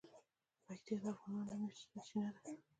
[0.65, 2.37] پکتیا د افغانانو د معیشت سرچینه ده.